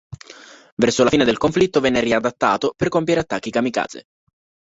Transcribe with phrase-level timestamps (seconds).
[0.77, 4.05] Verso la fine del conflitto venne riadattato per compiere attacchi kamikaze.